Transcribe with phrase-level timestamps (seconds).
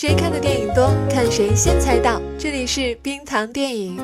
[0.00, 2.22] 谁看的电影多，看谁先猜到。
[2.38, 3.96] 这里是冰糖电影。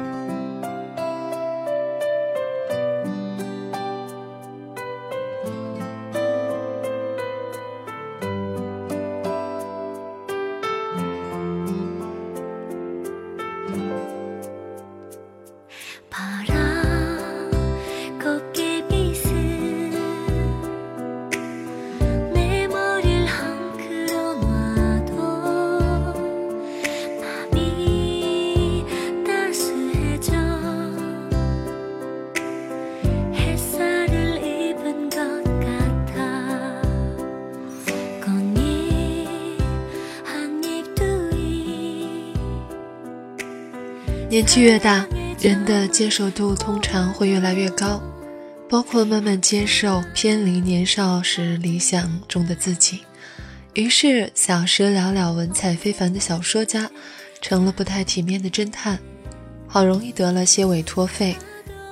[44.34, 45.06] 年纪越大，
[45.40, 48.02] 人的接受度通常会越来越高，
[48.68, 53.02] 包括慢慢接受偏离年少时理想中的自己。
[53.74, 56.90] 于是，小时寥寥、文采非凡的小说家，
[57.40, 58.98] 成了不太体面的侦探，
[59.68, 61.36] 好容易得了些委托费，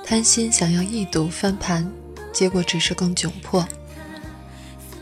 [0.05, 1.89] 贪心想要一睹翻盘，
[2.33, 3.65] 结果只是更窘迫。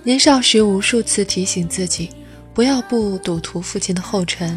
[0.03, 2.11] 年少时无数次提醒自己，
[2.53, 4.55] 不要步赌徒父亲的后尘。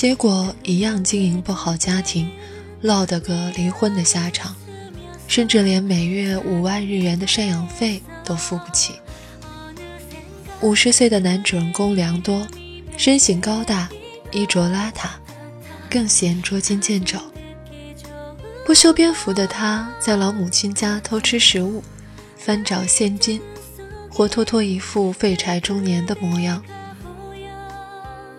[0.00, 2.30] 结果一样经营不好家庭，
[2.80, 4.56] 落得个离婚的下场，
[5.28, 8.94] 甚至连每月五万日元的赡养费都付不起。
[10.62, 12.48] 五十岁的男主人公良多，
[12.96, 13.90] 身形高大，
[14.32, 15.10] 衣着邋遢，
[15.90, 17.18] 更显捉襟见肘。
[18.64, 21.84] 不修边幅的他，在老母亲家偷吃食物，
[22.38, 23.38] 翻找现金，
[24.08, 26.64] 活脱脱一副废柴中年的模样。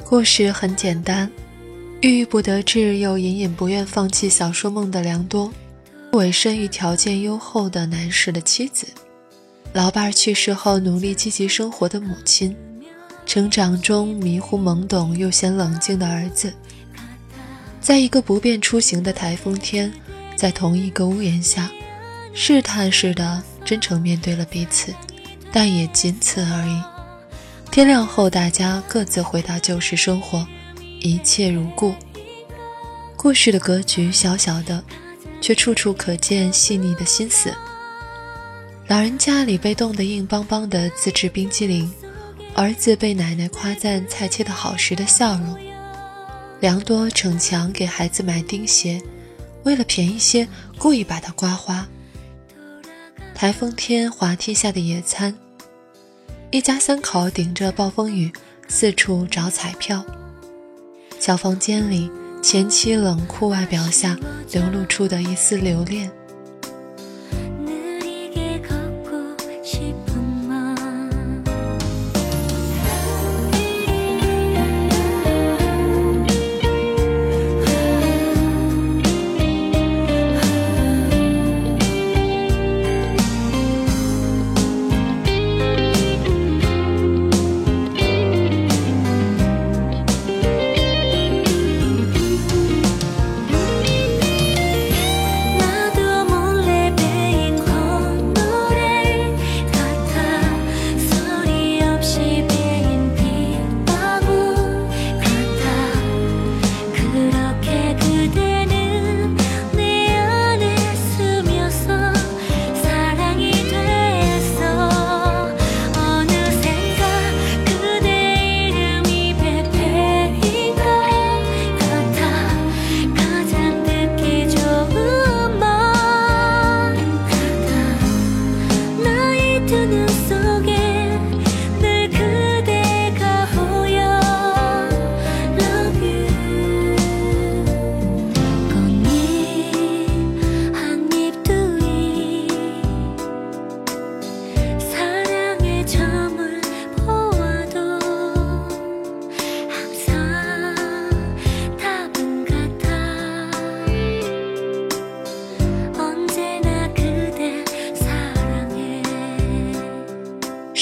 [0.04, 1.32] 故事很简单。
[2.02, 5.54] 郁郁不得志又隐隐不愿放弃小说梦的良多，
[6.14, 8.88] 委身于条件优厚的男士的妻子，
[9.72, 12.56] 老伴去世后努力积极生活的母亲，
[13.28, 16.52] 成长中迷糊懵懂又显冷静的儿子，
[17.80, 19.94] 在一个不便出行的台风天，
[20.36, 21.70] 在同一个屋檐下，
[22.34, 24.92] 试探似的真诚面对了彼此，
[25.52, 26.82] 但也仅此而已。
[27.70, 30.44] 天亮后，大家各自回到旧时生活。
[31.02, 31.94] 一切如故。
[33.18, 34.84] 故事的格局小小的，
[35.42, 37.54] 却处处可见细腻的心思。
[38.88, 41.92] 老人家里被冻得硬邦邦的自制冰激凌，
[42.56, 45.58] 儿子被奶奶夸赞菜切得好时的笑容。
[46.60, 49.02] 良多逞强给孩子买钉鞋，
[49.64, 50.48] 为了便宜些，
[50.78, 51.88] 故意把它刮花。
[53.34, 55.36] 台风天滑梯下的野餐，
[56.52, 58.32] 一家三口顶着暴风雨
[58.68, 60.06] 四处找彩票。
[61.22, 62.10] 小房间里，
[62.42, 64.18] 前妻冷酷外表下
[64.52, 66.12] 流露出的一丝留恋。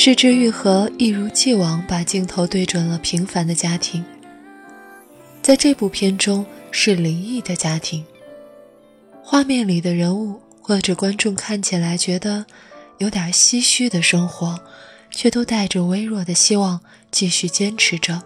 [0.02, 4.02] 失之愈合一如既往把镜头对准了平凡的家庭。
[5.42, 8.06] 在这部片中是离异的家庭，
[9.22, 12.46] 画面里的人物或者观众看起来觉得
[13.00, 14.58] 有点唏嘘的生活，
[15.12, 16.80] 却都带着微弱的希望
[17.12, 18.24] 继续坚持着。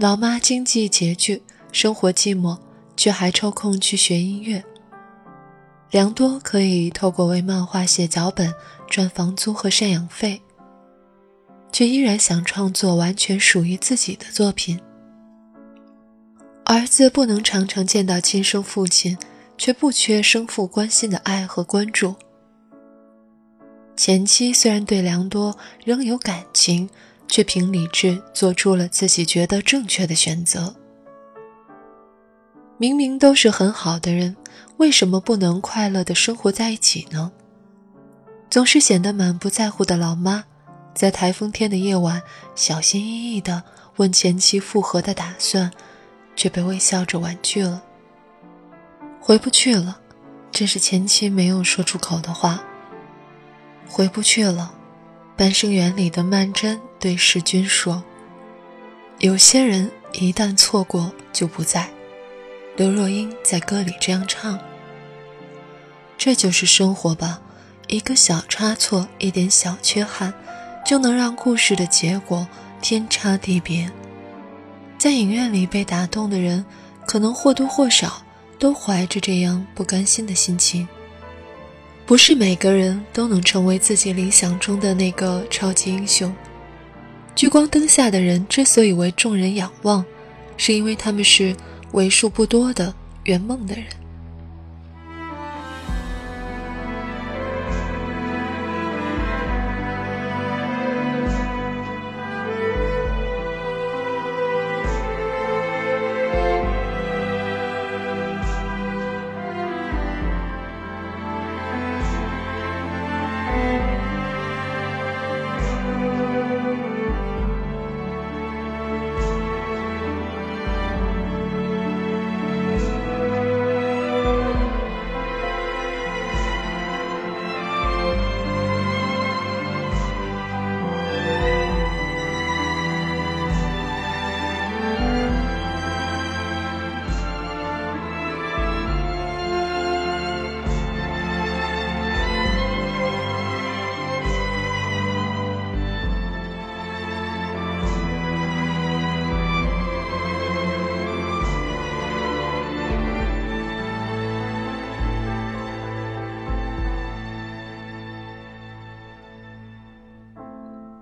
[0.00, 2.58] 老妈经济拮据，生活寂寞，
[2.96, 4.64] 却还抽空去学音乐。
[5.94, 8.52] 良多可以透过为漫画写脚本
[8.90, 10.42] 赚房租和赡养费。
[11.70, 14.80] 却依然想创作完全属于自己的作品。
[16.64, 19.16] 儿子不能常常见到亲生父亲，
[19.56, 22.16] 却不缺生父关心的爱和关注。
[23.96, 26.90] 前妻虽然对良多仍有感情，
[27.28, 30.74] 却凭理智做出了自己觉得正确的选择。
[32.76, 34.36] 明明都是很好的人，
[34.78, 37.30] 为什么不能快乐的生活在一起呢？
[38.50, 40.44] 总是显得满不在乎的老妈，
[40.94, 42.20] 在台风天的夜晚，
[42.54, 43.62] 小心翼翼地
[43.96, 45.70] 问前妻复合的打算，
[46.34, 47.82] 却被微笑着婉拒了。
[49.20, 50.00] 回不去了，
[50.50, 52.62] 这是前妻没有说出口的话。
[53.88, 54.74] 回不去了，
[55.36, 58.02] 半生缘里的曼桢对世君说
[59.20, 61.88] ：“有些人一旦错过就不在。”
[62.76, 64.58] 刘若英在歌里这样唱
[66.18, 67.40] ：“这就是生活吧，
[67.86, 70.34] 一个小差错，一点小缺憾，
[70.84, 72.48] 就能让故事的结果
[72.82, 73.88] 天差地别。”
[74.98, 76.64] 在影院里被打动的人，
[77.06, 78.24] 可能或多或少
[78.58, 80.88] 都怀着这样不甘心的心情。
[82.04, 86.34] 不是每个人都能成为自己理想中的那个超级英雄。
[87.36, 90.04] 聚光灯下的人之所以为众人仰望，
[90.56, 91.54] 是因为他们是
[91.94, 92.92] 为数不多的
[93.22, 94.03] 圆梦的人。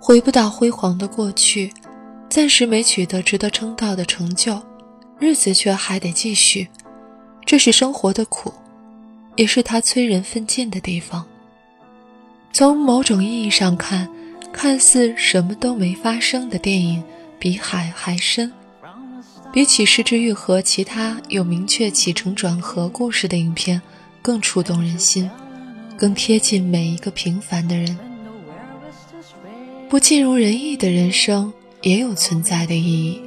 [0.05, 1.73] 回不到辉煌的过去，
[2.29, 4.61] 暂时没取得值得称道的成就，
[5.21, 6.67] 日子却还得继续。
[7.47, 8.53] 这是生活的苦，
[9.37, 11.25] 也是它催人奋进的地方。
[12.53, 14.09] 从某种意义上看，
[14.53, 17.01] 看似什么都没发生的电影，
[17.39, 18.51] 比海还深，
[19.53, 23.81] 比起《失之愈合》其他有明确起承转合故事的影片
[24.21, 25.31] 更触动人心，
[25.97, 27.97] 更贴近每一个平凡的人。
[29.93, 31.53] 不尽如人意的人生
[31.83, 33.21] 也有存在的意义，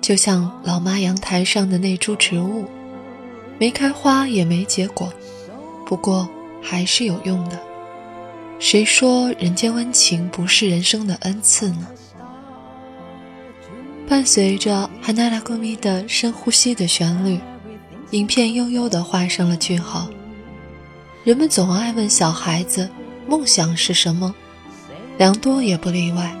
[0.00, 2.64] 就像老妈阳台上的那株植物，
[3.58, 5.12] 没开花也没结果，
[5.84, 6.28] 不过
[6.62, 7.60] 还是有用的。
[8.60, 11.88] 谁说人间温情不是人生的恩赐呢？
[14.08, 17.40] 伴随着《哈娜拉古米》的深呼吸的旋律，
[18.12, 20.08] 影片悠悠地画上了句号。
[21.24, 22.88] 人们总爱问小孩子
[23.26, 24.32] ：“梦想是什么？”
[25.18, 26.34] 良多也不例外。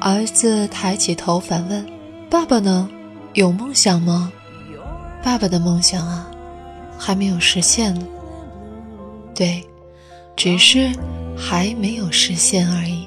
[0.00, 1.86] 儿子抬起头反问
[2.28, 2.88] ：“爸爸呢？
[3.34, 4.32] 有梦想吗？”
[5.22, 6.30] 爸爸的梦想啊，
[6.98, 8.06] 还没有实现呢。
[9.34, 9.66] 对，
[10.36, 10.90] 只是
[11.36, 13.06] 还没有实现而已。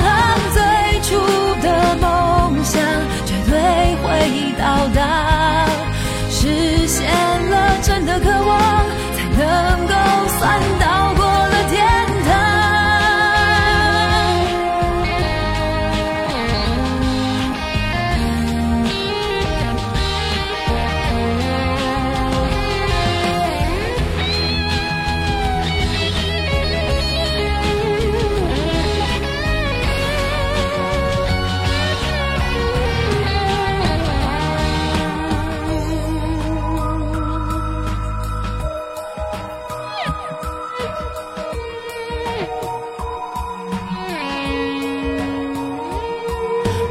[4.95, 5.67] 当，
[6.29, 7.09] 实现
[7.49, 8.59] 了真的渴望，
[9.35, 9.93] 才能够
[10.37, 11.10] 算到。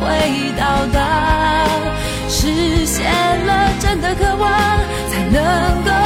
[0.00, 1.66] 会到达
[2.28, 3.04] 实现
[3.46, 4.50] 了真的渴望
[5.10, 6.01] 才能够